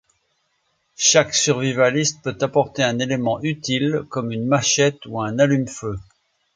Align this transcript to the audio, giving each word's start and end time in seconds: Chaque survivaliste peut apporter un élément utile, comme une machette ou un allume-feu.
Chaque 0.97 1.35
survivaliste 1.35 2.23
peut 2.23 2.35
apporter 2.41 2.81
un 2.81 2.97
élément 2.97 3.39
utile, 3.43 4.01
comme 4.09 4.31
une 4.31 4.47
machette 4.47 5.05
ou 5.05 5.21
un 5.21 5.37
allume-feu. 5.37 5.95